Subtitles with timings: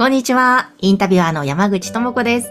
[0.00, 0.70] こんにちは。
[0.78, 2.50] インタビュアーの山口智子です。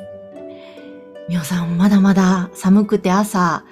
[1.28, 3.64] みおさん、まだまだ寒くて朝、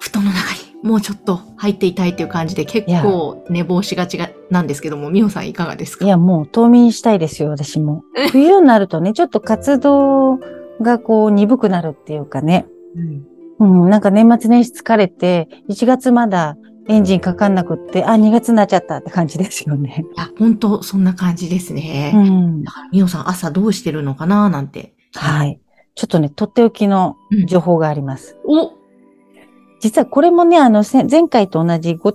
[0.00, 6.06] 布団の中にもうちょっと入っていたいっていう感じで結構寝坊しがちがなんですけども、みおさんいかがですか？
[6.06, 10.38] いやもう冬眠したいですよ私も冬になるとねちょっと活動
[10.80, 12.64] がこう鈍くなるっていうかね
[12.96, 13.84] うん。
[13.84, 16.56] うん、なんか年末年始疲れて、1月まだ
[16.92, 20.04] エンジンかかんなくって、あ、2月になっちゃったって感じですよね。
[20.14, 22.12] いや、本当そんな感じですね。
[22.14, 22.70] うんだ。
[22.70, 24.94] から、みおさん朝どうしてるのかななんて。
[25.14, 25.60] はい。
[25.94, 28.36] ちょっとね、とっておきのうん情報があります。
[28.44, 28.72] お
[29.80, 32.10] 実はこれもね、あの、せ前回と同じ後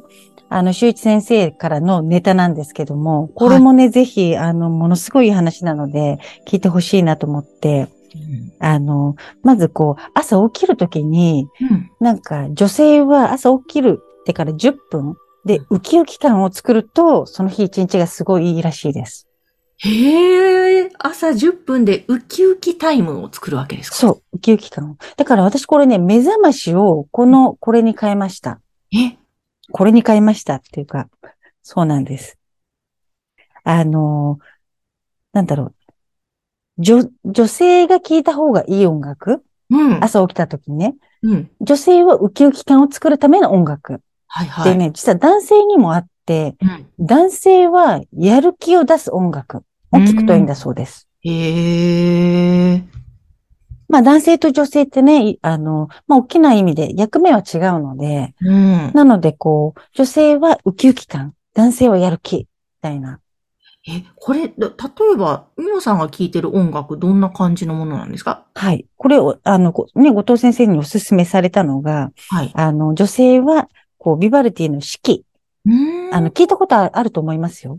[0.00, 8.52] 藤、あの、修一先生からのネタなんですけども、これもね、ぜひ、あの、ものすごい話なので、聞いてほしいなと思って、うん。
[8.58, 11.90] あの、まずこう、朝起きるときに、うん。
[12.00, 19.26] なんか女性は朝起きるってから10分でウキウキ感を作ると、その日一日がすごいいいらしいです。
[19.78, 23.96] へえ、朝10分でウキウキタイムを作るわけですか？
[23.96, 24.96] そう、ウキウキ感を。
[25.16, 28.60] だから私これね、目覚ましをこの、これに変えました。
[28.92, 29.16] え？
[29.72, 31.08] これに変えましたっていうか、
[31.62, 32.36] そうなんです。
[33.64, 34.38] あの、
[35.32, 35.74] なんだろう。
[36.76, 39.42] 女、女性が聴いた方がいい音楽？
[39.70, 40.04] うん。
[40.04, 40.96] 朝起きた時にね。
[41.22, 41.50] うん。
[41.60, 44.02] 女性はウキウキ感を作るための音楽。
[44.32, 44.72] はいはい。
[44.72, 46.86] でね、実は男性にもあって、うん。
[47.04, 51.08] 男性はやる気を出す音楽を聞くといいんだそうです。
[51.22, 52.84] へえ。
[53.88, 58.92] まあ男性と女性ってね、いあの、まあ大きな意味で役目は違うので、うん。
[58.94, 62.46] なのでこう、女性はウキウキ感、男性はやる気、み
[62.80, 63.18] たいな。
[63.88, 68.44] え、これ、だ例えば、みおさんが聴いてる音楽、どんな感じのものなんですか？
[68.54, 68.84] はい。
[68.96, 72.52] これを、あの、こね、後藤先生にお勧めされたのが、はい。
[72.54, 73.68] あの、女性は、
[74.00, 75.26] こう、ビバルティの四季。
[76.10, 77.78] あの、聞いたことああると思いますよ。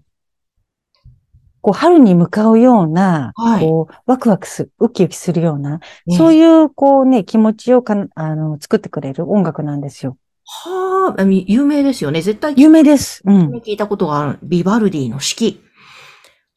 [1.61, 10.15] こう、春に向かうような、はいこう、ワクワクす、ウキウキするような、ねそういう、こうね、気持ちをかん、あの、作ってくれる音楽なんですよ。
[10.45, 12.21] はあ、み有名ですよね。
[12.21, 13.23] 絶対有名です。
[13.25, 13.47] うん。
[13.65, 14.39] 聞いたことがある。
[14.43, 15.61] ビバルディの四季。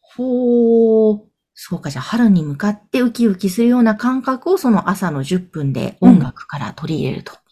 [0.01, 1.21] ほー。
[1.55, 7.44] そうか、じゃあ春に向かってウキウキするような感覚をその朝の10分で音楽から取り入れると。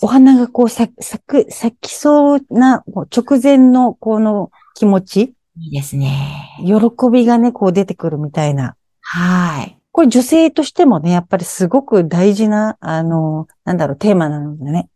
[0.00, 2.84] お花がこう、咲咲く、咲きそうな、
[3.14, 6.48] 直前の、この気持ち、いいですね。
[6.64, 6.74] 喜
[7.12, 8.76] びがね、こう出てくるみたいな。
[9.00, 9.78] はい。
[9.90, 14.88] これ女性としてもね、やっぱりすごく大事な、あの、なんだろう、テーマなのでね。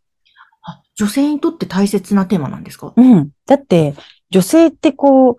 [0.63, 2.93] あ、女性にとって大切なテーマなんですか？
[2.95, 3.29] うん。
[3.45, 3.93] だって、
[4.31, 5.37] 女性ってこ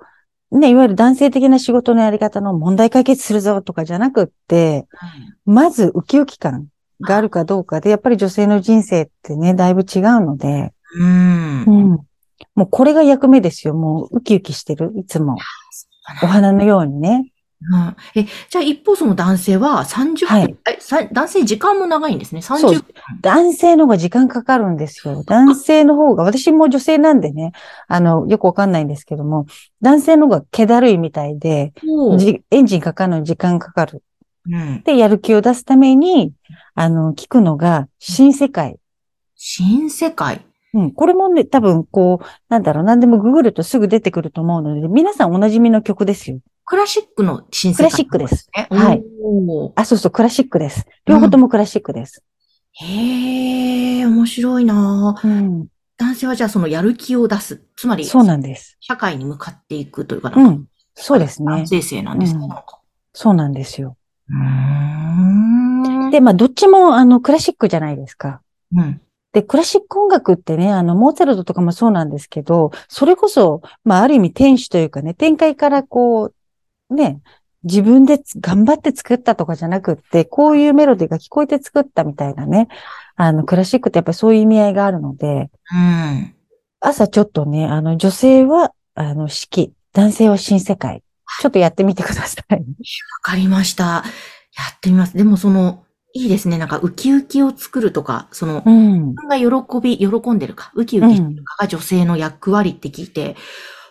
[0.53, 4.87] う、ね、いわゆる男性的な仕事のやり方の問題解決するぞとかじゃなくって、
[5.45, 6.69] まずウキウキ感
[7.01, 11.65] があるかどうかで、やっぱり女性の人生ってね、だいぶ違うので、うん。
[11.65, 11.91] うん。
[12.55, 13.75] もうこれが役目ですよ。
[13.75, 14.93] もうウキウキしてる。
[14.97, 15.37] いつも。
[16.23, 17.33] お花のようにね。
[17.61, 22.41] うんえ、じゃあ一方その男性は30分、はいえさ男性時間も長いんですね。
[22.41, 22.85] 30そう分。
[23.21, 25.25] 男性の方が時間かかるんですよ。
[25.25, 27.51] 男性の方が、私も女性なんでね、
[27.89, 29.47] あの、よくわかんないんですけども、
[29.83, 31.73] 男性の方が気だるいみたいで、
[32.53, 34.05] エンジンかかるのに時間かかる。
[34.51, 34.83] うん。
[34.83, 36.33] で、やる気を出すために、
[36.75, 38.77] あの、聞くのが新世界。
[39.35, 40.45] 新世界？
[40.75, 40.91] うん。
[40.93, 46.41] これもね、多分、こう、なんだろう、何でもググるとすぐ出てくると思うので、皆さんおなじみの曲ですよ。
[46.65, 47.87] クラシックの新世界。
[47.87, 48.69] クラシックですね。
[48.71, 49.03] はい。
[49.77, 50.87] あ、そうそう、クラシックです。
[51.07, 52.23] 両方ともクラシックです。
[52.73, 55.67] へえ、面白いなぁうん。
[55.97, 57.63] 男性はじゃあそのやる気を出す。
[57.77, 58.77] つまり、そうなんです。
[58.81, 60.67] 社会に向かっていくというか、うん。
[60.95, 61.67] そうですね男。
[61.69, 62.41] 性性なんですね。
[62.45, 62.51] うん
[63.15, 63.97] そうなんですよ。
[66.11, 68.43] で、まあ、どっちも、あの、クラシックじゃないですか。
[68.75, 69.01] うん。
[69.33, 76.33] で、クラシック音楽ってね、あの、モーツァルトとかもそうなんですけど、それこそ、まあ、ある意味天使というかね、展開からこ
[76.91, 77.21] う、ね、
[77.65, 82.69] 自分でつ頑張って作ったとかじゃなくって、こういうメロディーが聞こえて作ったみたいなね、
[83.17, 86.35] あの、クラシックってやっぱりそういう意味合いがあるので、うん。
[86.81, 91.03] 朝ちょっとね、あの、女性は、あの、四季、男性は新世界。
[91.41, 92.55] ちょっとやってみてください。
[92.55, 92.59] わ
[93.23, 93.85] かりました。
[93.85, 94.03] や
[94.75, 95.17] ってみます。
[95.17, 95.85] でもその、
[96.15, 96.59] いいですね。
[96.59, 99.09] なんか、ウキウキを作るとか、その、うん。
[99.11, 103.37] 自分が喜び、喜んでるか、ウキウキしてるかが女性の役割って聞いて、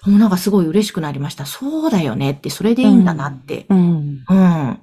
[0.06, 1.46] もうなんかすごい嬉しくなりました。
[1.46, 3.66] そうだよねって、それでいいんだなって。
[3.70, 4.24] うん。
[4.30, 4.80] うん。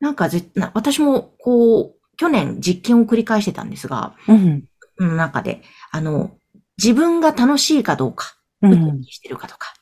[0.00, 4.64] なんかぜな私も、こう、去年実験を繰り返してたんですが、うん。
[5.00, 6.32] の中で、あの、
[6.76, 9.00] 自分が楽しいかどうか、ウキウうん。
[9.02, 9.74] キしてるかとか、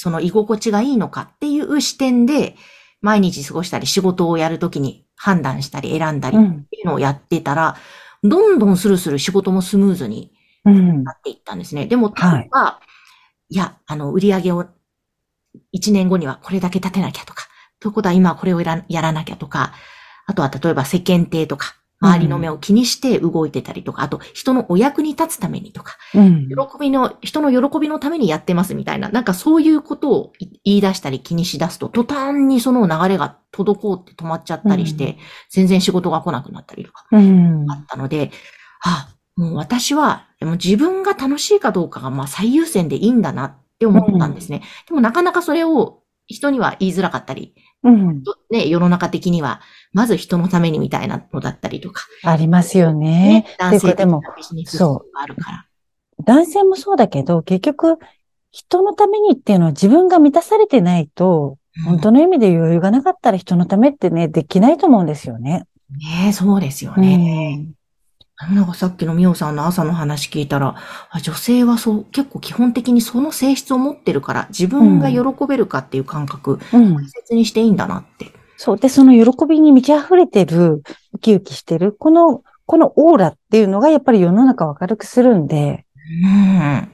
[0.00, 2.56] その居心地がいいのかっていう視点で、
[3.02, 6.64] 毎日過ごしたり仕事をやるときに判断したり選んだりっうん。
[6.64, 7.76] ていうのをやってたら、
[8.22, 10.32] どんどんスルスル仕事もスムーズに
[10.64, 11.12] うんな。
[11.12, 11.84] っていったんですね。
[11.84, 12.80] でも、はい例えば、
[13.50, 14.64] いや、あの、売り上げを
[15.74, 17.46] 1年後にはこれだけ立てなきゃとか、
[17.78, 19.74] ということは今はこれをやらなきゃとか、
[20.26, 26.48] あとは例えば世間体とか、周りの目を気にして動いてたりとか、あと人のお役に立つためにとか、うん。
[26.48, 35.16] 喜びの、人の喜びのためにやってますみたいな、なんかそういうことをい言い出したり気にし出すと、途端にその流れが滞って止まっちゃったりして、うん
[35.50, 37.06] 全然仕事が来なくなったりとか。
[37.10, 37.70] うん。
[37.70, 38.30] あったので、
[38.82, 44.62] あ、もう私は、でも自分が楽しいかどうかがまあ最優先でいいんだなって思ったんですね。
[44.86, 45.99] でもなかなかそれを
[46.34, 48.22] 人には言いづらかったり、うん。
[48.22, 49.60] とね、世の中的には、
[49.92, 53.46] まず人のためにみたいなのだったりとか、ありますよね。
[53.58, 54.22] 男性でも
[54.66, 55.66] そうがあるから。
[56.24, 57.98] 男性もそうだけど、結局、
[58.50, 65.64] 人のためにっていうのは自分が満たされてないと、本当の意味で余裕がなかったら人のためってね、できないと思うんですよね。
[65.90, 67.56] ねえそうですようね。
[67.56, 67.74] ん。
[68.48, 70.74] なんかさっきのミオさんの朝の話聞いたら、
[71.10, 77.08] あ女性はそう、結構基本的にその性質を持ってるから、自分が喜べるかっていう感覚、うん大。
[77.08, 78.32] 切にしていいんだなって。
[78.56, 78.78] そう。
[78.78, 80.82] で、その喜びに満ち溢れてる、
[81.12, 85.84] ウキウキしてる、この、このオーラっていうのがやっぱり世の中を明るくするんで、
[86.24, 86.28] うん。
[86.28, 86.86] いや、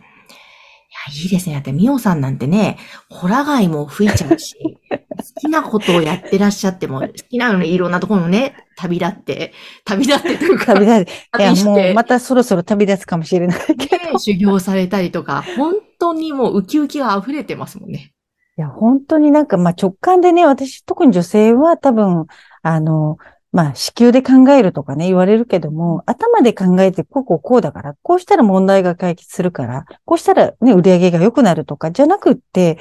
[1.12, 1.54] いいですね。
[1.54, 2.78] だって、ミオさんなんてね、
[3.08, 4.56] ホラ貝も吹いちゃうし、
[4.90, 9.52] 好きなことをやってらっしゃっても、好きなのにいろんなところのね、旅立って、
[9.84, 11.38] 旅立ってというか、 旅立つ。
[11.38, 14.04] いや、もうまたそろそろ旅立つかもしれないけど。
[14.04, 18.12] ね修行されたりとか、本当にもうウキウキが溢れてますもんね。
[18.58, 22.26] いや、本当になんか、まあ、直感でね、私、特に女性は多分、
[22.62, 23.18] あの、
[23.52, 32.78] まあ、子宮で考えるとかね、言われるけども、頭で考えて、こうこうこうだから、こうしたら問題が解決するから、こうしたらね、売り上げが良くなるとか、じゃなくって、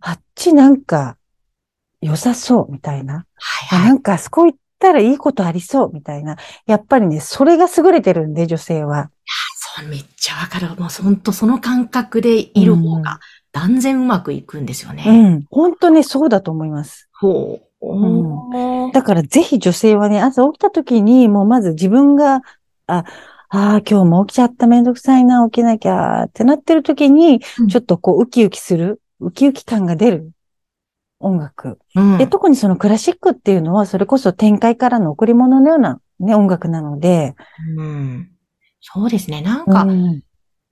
[0.00, 1.16] あっちなんか、
[2.00, 3.26] 良さそう、みたいな。
[3.36, 3.86] はいはい。
[3.86, 6.36] あなんか、あそこ行ったらいいことありそう、みたいな。
[6.66, 9.10] やっぱりね、それが優れてるんで、女性は。
[9.76, 10.68] そう、めっちゃわかる。
[10.80, 13.20] もう本当その感覚でいる方が
[13.52, 15.04] 断然うまくいくんですよね。
[15.06, 15.44] うん。
[15.50, 17.08] 本当ね、そうだと思います。
[17.12, 17.66] ほう。
[17.82, 22.42] んだからぜひ女性はね、朝起きた時に、もうまず自分が、
[22.86, 23.04] あ、
[23.48, 30.30] ああ、今日も起きちゃった、めんどくさいな、起きなきゃ、ってなってる時に、うんちょっとこう、ウキウキする、ウキウキ感が出る
[31.20, 31.78] 音楽。
[31.94, 32.18] うん。
[32.18, 37.34] で、特にそのクラシックっていうのは、それこそ天界からの贈り物のようなね、音楽なので、
[37.76, 38.30] うん。
[38.80, 39.42] そうですね。
[39.42, 40.22] なんうか、ん、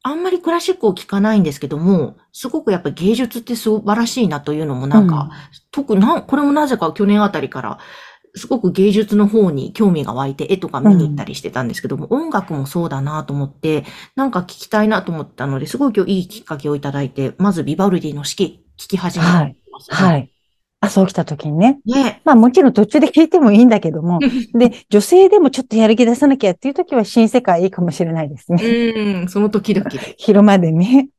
[0.02, 5.30] あんまりクラシックを聴かないんですけども、すごくやっぱり芸術って素晴らしいなというのもなんか、
[5.70, 7.78] 特にな、これもなぜか去年あたりから、
[8.34, 13.84] すごく芸術の方に興味が湧いて絵とか見に行ったりしてたんですけども、音楽もそうだなと思って、
[14.16, 20.20] なんか聞きたいなと思ったので、すごい今日いいきっかけをいただいて、まずビバルディの式聞き始めてます、はい。
[20.22, 20.37] い。
[20.80, 21.80] 朝起きた時にね。
[21.84, 22.20] ね。
[22.24, 24.20] まあもちろん途中で聞いてもいいんだけども、
[24.54, 28.62] で、女性でもちょっとやる気出さなきゃっていう時は新世界いいかもしれないですね。
[28.64, 29.98] うん、その時々で。
[30.18, 30.88] 昼間でね。
[31.00, 31.10] うんい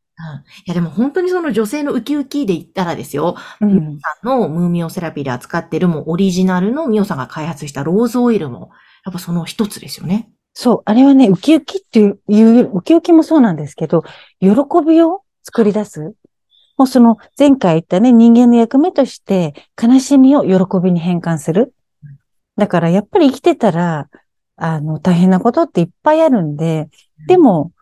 [0.65, 3.99] やでも本当にその女性のウキウキで言ったらですよ、うん。
[4.01, 8.71] さんのムーミオセラピーで扱ってるもうオリジナルのミオさんが開発したローズオイルも、
[9.05, 10.29] やっぱその一つですよね。
[10.53, 12.19] そう、あれはね、ウキウキっていう
[12.73, 14.03] ウキウキもそうなんですけど、
[14.41, 14.49] 喜
[14.85, 16.13] びを作り出す。
[16.79, 21.75] もうその前回言ったね、人間の役目として悲しみを喜びに変換する。
[22.55, 24.09] だからやっぱり生きてたら、
[24.55, 26.89] あの、大変なことっていっぱいあるんで、
[27.27, 27.73] でも、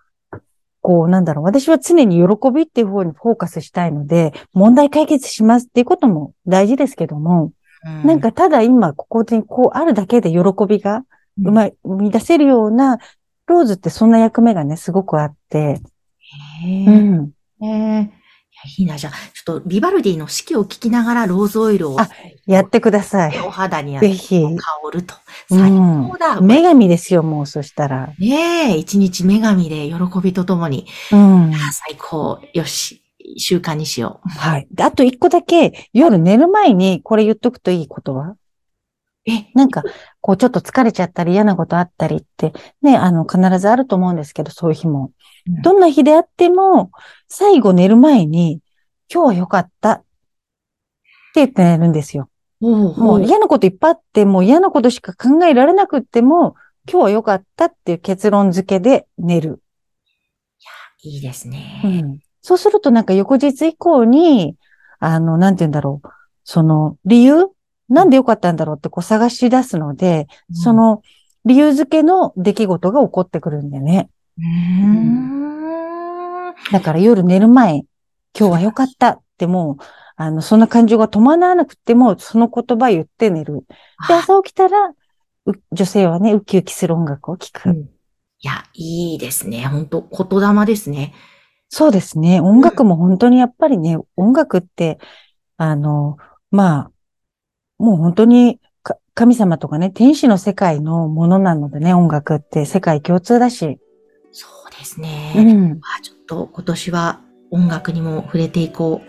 [0.81, 7.53] こう、なんだろう、私は常に喜びっていう方にフォーカスしたいので、問題解決しますっていうことも大事ですけども、
[8.03, 11.03] うなんかただ今ここでこうあるだけで喜びが
[11.39, 12.97] うんうまい、生み出せるような、
[13.45, 15.81] ローズってそんな役目がね、すごくあって、
[16.65, 17.31] うん。
[17.59, 18.16] ねえ。
[18.16, 18.16] いや
[18.77, 22.09] いいな、じゃあ、ちょっとビバルディの式を聞きながらローズオイルをあ
[22.45, 23.39] やってください。
[23.39, 24.41] お肌にぜひ。
[24.41, 25.15] 香ると。
[25.49, 26.41] う最ん高だ。
[26.41, 28.13] 女神ですよ、もうそしたら。
[28.19, 31.53] ねえ、一日女神で喜びとともに、うん。
[31.55, 32.39] あ最高。
[32.53, 33.01] よし。
[33.37, 34.29] 習慣にしよう。
[34.29, 34.67] はい。
[34.71, 38.35] であと一個だけ、夜寝る前にこれ言っとくといいことは？
[39.27, 39.83] え、なんか、
[40.21, 45.11] こうちょっと疲れちゃったり嫌なことあったりって、ね、あの、必ずあると思うんですけど、そういう日も。
[45.47, 46.91] うんどんな日であっても、
[47.29, 48.59] 最後寝る前に、
[49.09, 50.05] 今日は良かったって
[51.35, 52.29] 言って寝るんですよ。
[52.59, 56.55] ももう嫌なこといっぱいあって、もう嫌なことしか考えられなくっても、
[56.89, 59.61] 今日は良かったっていう結論付けで寝る。
[61.03, 61.81] いいですね。
[61.83, 62.19] うん。
[62.41, 64.55] そうするとなんか翌日以降に、
[64.99, 66.07] あの、なんて言うんだろう。
[66.43, 67.47] その理由
[67.89, 71.01] なんでよかったんだろうってこう探し出すので、そ、の
[71.45, 74.09] 理由付けの出来事が起こってくるんでね。
[74.37, 76.53] うーん。
[76.71, 77.83] だから夜寝る前、
[78.37, 79.83] 今日は良かったってもう、
[80.15, 83.65] あの、そんな感情が止まらなくても、その言葉言って寝る。
[84.07, 84.95] で、あ朝起きたら、う
[85.71, 87.69] 女性はね、ウキウキする音楽を聴く。
[87.69, 87.89] うん
[88.39, 89.65] いや、いいですね。
[89.65, 91.15] 本当言霊ですね。
[91.69, 92.39] そうですね。
[92.39, 94.99] 音楽も本当にやっぱりね、音楽って、
[95.57, 96.17] あの、
[96.51, 96.91] まあ、
[97.77, 103.79] もう本当にか神様とかね、天使の世界のものなのでね、音楽って世界共通だし。
[104.31, 105.33] そうですね。
[105.35, 105.79] うん。
[105.81, 109.01] あちょっと今年は音楽にも触れていこ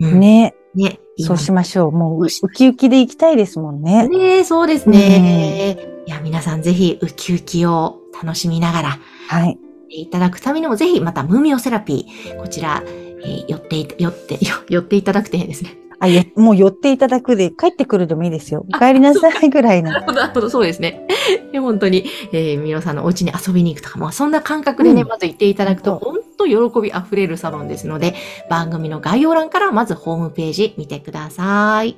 [0.00, 0.06] う。
[0.06, 0.98] うん、ね、ね。
[1.18, 1.92] そうしましょう。
[1.92, 4.06] もう、ウキウキで行きたいですもんね。
[4.08, 5.78] ねそうですね。
[6.06, 8.98] いや、皆さんぜひウキウキを楽しみながら
[9.28, 9.58] はい。
[9.88, 15.85] いただくためにもぜひまたムーミオセラピー、こちら、えー寄って寄って、よ寄っていただくてですね。
[15.98, 18.66] あ、よ、もう寄っていただくで、帰ってくるでもいいですよ。
[18.72, 19.90] お帰りなさいぐらいの。
[19.90, 21.06] なそうですね。
[21.52, 28.14] で本当に、えー、みおさんのお家に遊びに行くとか、まあそんな感覚でね、うんまず行っていただくと、そ本当喜び溢れるサロンですので、
[28.50, 31.96] 番組の概要欄からまずホームページ見てください。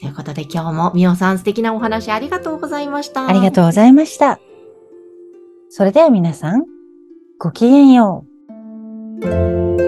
[0.00, 3.26] ということで今日もみおさん素敵なお話ありがとうございました。
[3.26, 4.38] ありがとうございました。
[5.70, 6.64] それでは皆さん、
[7.38, 8.24] ごきげんよ
[9.22, 9.87] う。